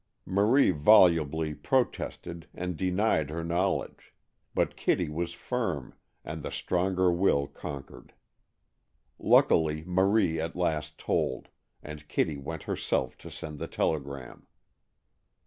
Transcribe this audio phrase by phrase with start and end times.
[0.25, 4.15] Marie volubly protested and denied her knowledge,
[4.55, 5.93] but Kitty was firm,
[6.25, 8.15] and the stronger will conquered.
[9.19, 11.49] Luckily, Marie at last told,
[11.83, 14.47] and Kitty went herself to send the telegram.